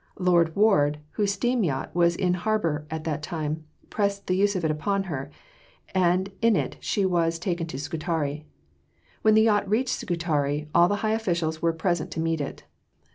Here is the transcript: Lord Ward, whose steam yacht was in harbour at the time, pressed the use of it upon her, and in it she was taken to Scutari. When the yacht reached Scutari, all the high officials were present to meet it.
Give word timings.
Lord 0.17 0.55
Ward, 0.55 0.97
whose 1.11 1.31
steam 1.33 1.63
yacht 1.63 1.93
was 1.93 2.15
in 2.15 2.33
harbour 2.33 2.87
at 2.89 3.03
the 3.03 3.19
time, 3.19 3.65
pressed 3.91 4.25
the 4.25 4.35
use 4.35 4.55
of 4.55 4.65
it 4.65 4.71
upon 4.71 5.03
her, 5.03 5.29
and 5.93 6.31
in 6.41 6.55
it 6.55 6.75
she 6.79 7.05
was 7.05 7.37
taken 7.37 7.67
to 7.67 7.77
Scutari. 7.77 8.43
When 9.21 9.35
the 9.35 9.43
yacht 9.43 9.69
reached 9.69 9.93
Scutari, 10.01 10.67
all 10.73 10.87
the 10.87 10.97
high 11.05 11.13
officials 11.13 11.61
were 11.61 11.71
present 11.71 12.09
to 12.13 12.19
meet 12.19 12.41
it. 12.41 12.63